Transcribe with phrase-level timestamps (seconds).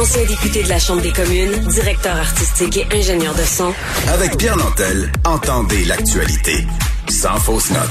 [0.00, 3.74] Ancien député de la Chambre des communes, directeur artistique et ingénieur de son.
[4.06, 6.64] Avec Pierre Nantel, entendez l'actualité.
[7.08, 7.82] Sans fausse note.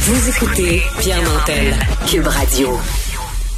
[0.00, 1.76] Vous écoutez Pierre Nantel,
[2.08, 2.76] Cube Radio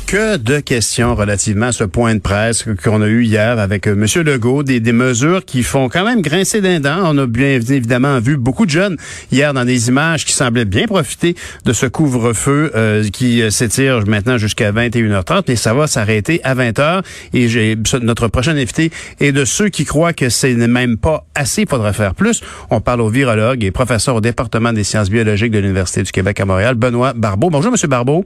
[0.06, 3.92] que de questions relativement à ce point de presse qu'on a eu hier avec euh,
[3.92, 4.24] M.
[4.24, 7.00] Legault, des, des mesures qui font quand même grincer d'un dent.
[7.04, 8.96] On a bien évidemment vu beaucoup de jeunes
[9.32, 11.34] hier dans des images qui semblaient bien profiter
[11.64, 16.54] de ce couvre-feu euh, qui euh, s'étire maintenant jusqu'à 21h30, mais ça va s'arrêter à
[16.54, 17.02] 20h.
[17.34, 21.26] Et j'ai notre prochain invité est de ceux qui croient que ce n'est même pas
[21.34, 22.42] assez, il faudrait faire plus.
[22.70, 26.38] On parle au virologue et professeur au département des sciences biologiques de l'Université du Québec
[26.38, 27.50] à Montréal, Benoît Barbeau.
[27.50, 27.88] Bonjour, M.
[27.90, 28.24] Barbeau.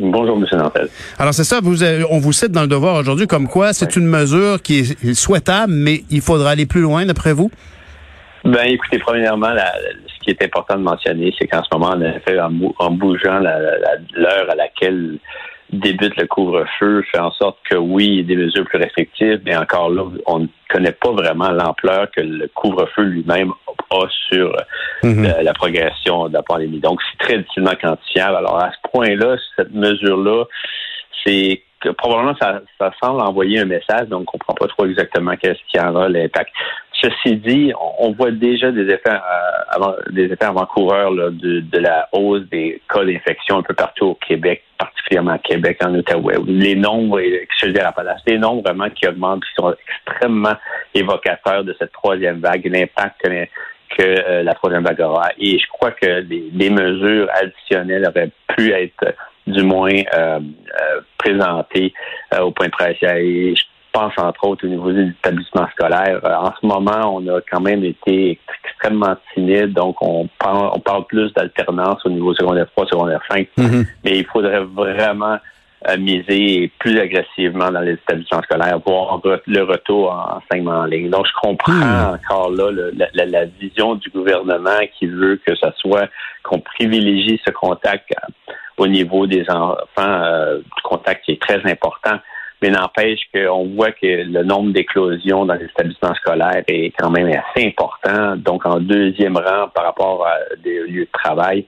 [0.00, 0.46] Bonjour, M.
[0.52, 0.88] Nantel.
[1.18, 4.06] Alors, c'est ça, vous, on vous cite dans le devoir aujourd'hui comme quoi c'est une
[4.06, 7.50] mesure qui est souhaitable, mais il faudra aller plus loin, d'après vous?
[8.44, 9.50] Ben, écoutez, premièrement,
[10.06, 13.40] ce qui est important de mentionner, c'est qu'en ce moment, en effet, en, en bougeant
[13.40, 15.18] l'heure à laquelle
[15.72, 19.40] débute le couvre-feu fait en sorte que oui, il y a des mesures plus restrictives,
[19.44, 23.52] mais encore là, on ne connaît pas vraiment l'ampleur que le couvre-feu lui-même
[23.90, 24.54] a sur
[25.02, 25.34] mhm.
[25.42, 26.80] la, progression de la pandémie.
[26.80, 28.36] Donc, c'est très difficilement quantifiable.
[28.36, 30.44] Alors, à ce point-là, cette mesure-là,
[31.24, 35.36] c'est que probablement ça, ça semble envoyer un message, donc on comprend pas trop exactement
[35.36, 36.50] qu'est-ce qui en a l'impact.
[37.00, 39.18] Ceci dit, on voit déjà des effets euh,
[39.68, 44.14] avant, des effets avant-coureurs de, de, la hausse des cas d'infection un peu partout au
[44.14, 46.32] Québec, particulièrement à Québec, en Ottawa.
[46.46, 47.92] Les nombres, je veux dire,
[48.26, 49.72] les nombres vraiment qui augmentent, qui sont
[50.06, 50.56] extrêmement
[50.92, 53.28] évocateurs de cette troisième vague, l'impact que,
[53.96, 55.28] que euh, la troisième vague aura.
[55.38, 59.14] Et je crois que les, mesures additionnelles auraient pu être
[59.46, 60.40] du moins euh,
[61.16, 61.92] présentées
[62.40, 62.96] au point de presse.
[63.02, 63.54] Et
[63.92, 66.20] pense entre autres au niveau des établissements scolaires.
[66.24, 70.80] Euh, en ce moment, on a quand même été extrêmement timide, donc on parle, on
[70.80, 73.86] parle plus d'alternance au niveau secondaire 3, secondaire 5, mm-hmm.
[74.04, 75.38] mais il faudrait vraiment euh,
[75.98, 81.10] miser plus agressivement dans les établissements scolaires, voir le retour en enseignement en ligne.
[81.10, 82.14] Donc, je comprends mm.
[82.14, 82.70] encore là
[83.14, 86.08] la, vision du gouvernement qui veut que ce soit
[86.42, 92.18] qu'on privilégie ce contact euh, au niveau des enfants, euh, contact qui est très important
[92.60, 97.28] mais n'empêche qu'on voit que le nombre d'éclosions dans les établissements scolaires est quand même
[97.28, 98.36] assez important.
[98.36, 101.66] Donc, en deuxième rang par rapport à des lieux de travail,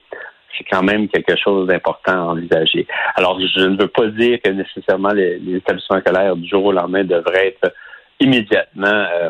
[0.57, 2.87] c'est quand même quelque chose d'important à envisager.
[3.15, 7.03] Alors, je ne veux pas dire que nécessairement les, établissements scolaires du jour au lendemain
[7.03, 7.73] devraient être
[8.19, 9.29] immédiatement, euh,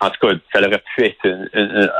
[0.00, 1.28] en tout cas, ça aurait pu être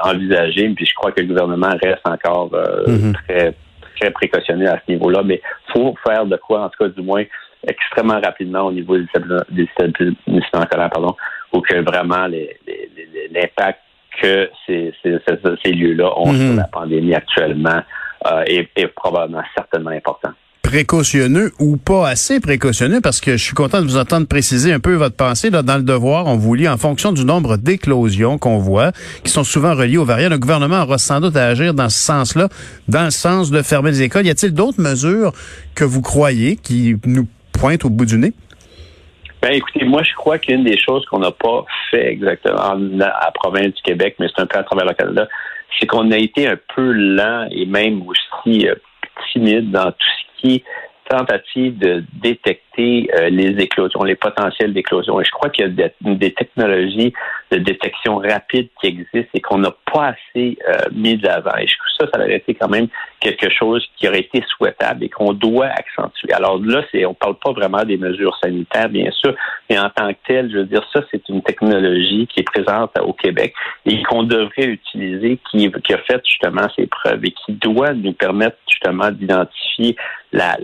[0.04, 3.12] envisagé, puis je crois que le gouvernement reste encore euh, mm-hmm.
[3.28, 3.54] très
[3.96, 5.40] très précautionneux à ce niveau-là, mais
[5.72, 7.24] faut faire de quoi, en tout cas, du moins,
[7.66, 11.16] extrêmement rapidement au niveau des établissements scolaires, pardon,
[11.52, 13.80] ou que vraiment l'impact
[14.20, 16.56] que ces, ces, lieux-là ont sur mhm.
[16.56, 17.80] la pandémie actuellement euh,
[18.46, 20.30] est, est probablement certainement important
[20.74, 24.80] précautionneux ou pas assez précautionneux parce que je suis content de vous entendre préciser un
[24.80, 25.50] peu votre pensée.
[25.50, 28.90] Là, dans le devoir, on vous lit en fonction du nombre d'éclosions qu'on voit,
[29.22, 30.30] qui sont souvent reliées aux variants.
[30.30, 32.48] Le gouvernement aura sans doute à agir dans ce sens-là,
[32.88, 34.26] dans le sens de fermer les écoles.
[34.26, 35.32] Y a-t-il d'autres mesures
[35.76, 38.32] que vous croyez qui nous pointe au bout du nez?
[39.42, 43.30] Ben, écoutez, moi, je crois qu'une des choses qu'on n'a pas fait exactement à la
[43.34, 45.28] province du Québec, mais c'est un peu à travers le Canada,
[45.78, 48.74] c'est qu'on a été un peu lent et même aussi euh,
[49.32, 50.64] timide dans tout ce qui est
[51.08, 55.20] tentative de détecter euh, les éclosions, les potentiels d'éclosion.
[55.20, 57.12] Et je crois qu'il y a des, technologies
[57.50, 61.28] de détection rapide qui existent et qu'on n'a pas assez euh, mis de.
[61.28, 62.88] Et je trouve ça, ça aurait été quand même
[63.20, 66.32] quelque chose qui aurait été souhaitable et qu'on doit accentuer.
[66.32, 69.34] Alors là, c'est, on parle pas vraiment des mesures sanitaires, bien sûr,
[69.70, 72.90] mais en tant que tel, je veux dire, ça, c'est une technologie qui est présente
[73.00, 73.54] au Québec
[73.86, 78.56] et qu'on devrait utiliser, qui, a fait justement ses preuves et qui doit nous permettre
[78.68, 79.96] justement d'identifier
[80.32, 80.56] la,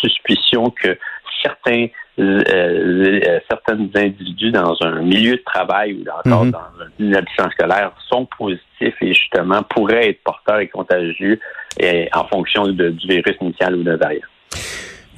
[0.00, 0.98] suspicion que
[1.42, 1.86] certains
[2.18, 6.50] euh, euh, certains individus dans un milieu de travail ou encore mhm.
[6.50, 6.64] dans
[6.98, 11.38] une habitation scolaire sont positifs et justement pourraient être porteurs et contagieux
[11.78, 14.26] et, en fonction du virus initial ou d'un variant.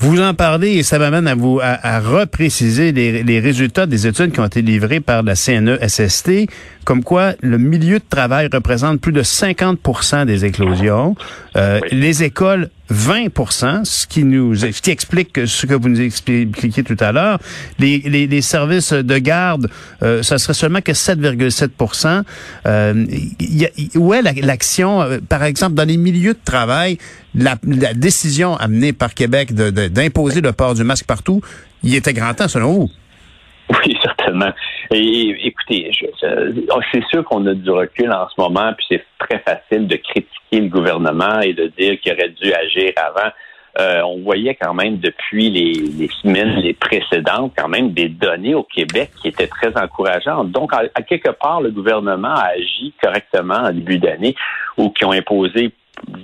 [0.01, 4.33] Vous en parlez et ça m'amène à vous à, repréciser les, les, résultats des études
[4.33, 6.49] qui ont été livrées par la CNE-SST,
[6.87, 11.17] comme quoi le milieu de travail représente plus de 50% des éclosions.
[11.55, 16.83] Euh, les écoles 20% ce qui nous ce qui explique ce que vous nous expliquiez
[16.83, 17.39] tout à l'heure.
[17.79, 19.71] Les, les, les, services de garde,
[20.03, 22.25] euh, ça serait seulement que 7,7
[22.67, 23.07] euh,
[23.39, 26.99] y a, Où est l'action, euh, par exemple, dans les milieux de travail,
[27.35, 27.55] la,
[27.95, 31.41] décision amenée par Québec d'imposer le port du masque partout,
[31.83, 32.91] il était grand temps, selon vous?
[33.71, 34.53] Oui, certainement.
[34.93, 35.91] Et, écoutez,
[36.23, 39.97] oh, c'est sûr qu'on a du recul en ce moment, puis c'est très facile de
[39.97, 43.31] critiquer le gouvernement et de dire qu'il aurait dû agir avant.
[43.79, 49.11] euh, on voyait quand même depuis les, semaines précédentes quand même des données au Québec
[49.23, 50.51] qui étaient très encourageantes.
[50.51, 54.35] Donc, à, quelque part, le gouvernement a agi correctement en début d'année
[54.77, 55.73] ou qui ont imposé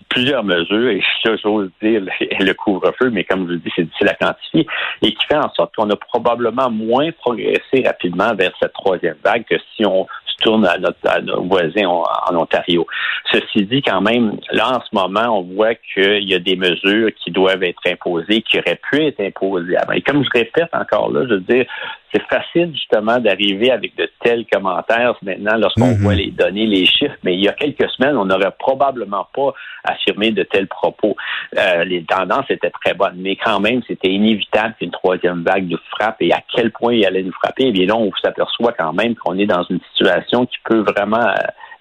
[0.09, 2.03] plusieurs mesures, et j'ose dire
[2.41, 4.67] le, couvre-feu, mais comme je vous dis, c'est difficile à quantifier,
[5.03, 9.45] et qui fait en sorte qu'on a probablement moins progressé rapidement vers cette troisième vague
[9.45, 10.07] que si on
[10.39, 12.87] tourne à, notre, nos voisins en, Ontario.
[13.33, 17.11] Ceci dit, quand même, là, en ce moment, on voit qu'il y a des mesures
[17.23, 19.93] qui doivent être imposées, qui auraient pu être imposées avant.
[19.93, 21.67] Et comme je répète encore là, je veux dire,
[22.13, 26.03] c'est facile justement d'arriver avec de tels commentaires maintenant lorsqu'on mhm.
[26.03, 29.53] voit les données, les chiffres, mais il y a quelques semaines, on n'aurait probablement pas
[29.85, 31.17] affirmé de tels propos.
[31.59, 35.79] Euh, les tendances étaient très bonnes, mais quand même, c'était inévitable qu'une troisième vague nous
[35.91, 37.65] frappe et à quel point il allait nous frapper.
[37.65, 40.81] Et eh bien là, on s'aperçoit quand même qu'on est dans une situation qui peut
[40.81, 41.35] vraiment euh,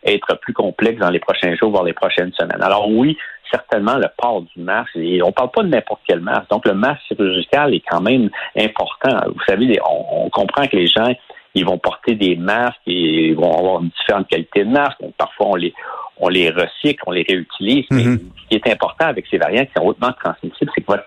[0.06, 2.62] être plus complexe dans les prochains jours, voire les prochaines semaines.
[2.62, 3.18] Alors oui,
[3.52, 6.74] certainement le port du masque, et on parle pas de n'importe quel masque, donc le
[6.74, 9.18] masque chirurgical est quand même important.
[9.28, 11.14] Vous savez, on, comprend que les gens,
[11.54, 15.00] ils vont porter des masques et ils vont avoir différentes qualités de masques.
[15.18, 15.74] parfois, on les,
[16.18, 18.20] on les recycle, on les réutilise, mais mm-hmm.
[18.44, 21.06] ce qui est important avec ces variants qui sont hautement transmissibles, c'est que votre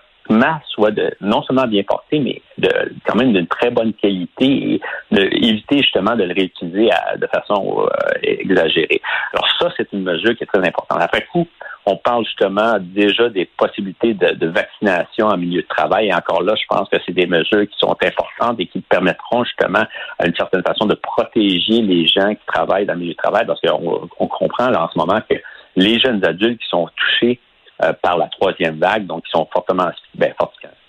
[0.67, 2.69] soit de non seulement bien porté, mais de
[3.05, 4.81] quand même d'une très bonne qualité et
[5.11, 7.87] d'éviter justement de le réutiliser de façon euh,
[8.21, 9.01] exagérée.
[9.33, 10.99] Alors ça, c'est une mesure qui est très importante.
[11.01, 11.47] Après coup,
[11.85, 16.07] on parle justement déjà des possibilités de, vaccination en milieu de travail.
[16.07, 19.43] Et encore là, je pense que c'est des mesures qui sont importantes et qui permettront
[19.43, 19.83] justement,
[20.19, 23.45] à une certaine façon, de protéger les gens qui travaillent dans le milieu de travail
[23.45, 25.35] parce qu'on on comprend là, en ce moment que
[25.75, 27.39] les jeunes adultes qui sont touchés
[27.83, 30.33] euh, par la troisième vague, donc qui sont fortement, ben,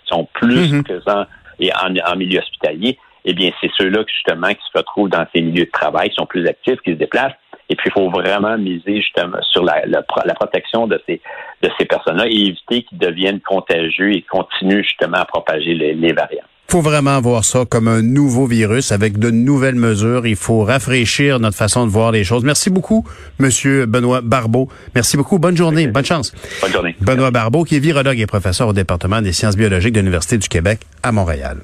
[0.07, 0.85] sont plus mhm.
[0.85, 1.25] présents
[1.61, 5.67] et en, milieu hospitalier, eh bien, c'est ceux-là justement qui se retrouvent dans ces milieux
[5.67, 7.35] de travail, qui sont plus actifs, qui se déplacent.
[7.69, 10.03] Et puis, il faut vraiment miser justement sur la, la,
[10.35, 11.21] protection de ces,
[11.63, 16.13] de ces personnes-là et éviter qu'ils deviennent contagieux et continuent justement à propager les, les
[16.13, 20.25] variants faut vraiment voir ça comme un nouveau virus avec de nouvelles mesures.
[20.25, 22.45] Il faut rafraîchir notre façon de voir les choses.
[22.45, 23.05] Merci beaucoup,
[23.41, 24.69] Monsieur Benoît Barbeau.
[24.95, 25.41] Merci beaucoup.
[25.41, 25.89] Bonne journée.
[25.89, 26.33] Bonne chance.
[26.63, 26.95] Bonne journée.
[27.01, 30.49] Benoît Barbeau, qui est virologue et professeur au département des sciences biologiques de l'Université du
[30.49, 31.59] Québec à Montréal.